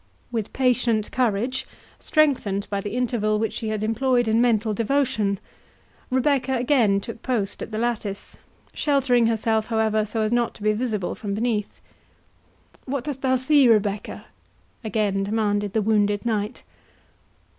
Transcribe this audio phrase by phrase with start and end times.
[0.31, 1.67] With patient courage,
[1.99, 5.39] strengthened by the interval which she had employed in mental devotion,
[6.09, 8.35] Rebecca again took post at the lattice,
[8.73, 11.79] sheltering herself, however, so as not to be visible from beneath.
[12.85, 14.25] "What dost thou see, Rebecca?"
[14.83, 16.63] again demanded the wounded knight.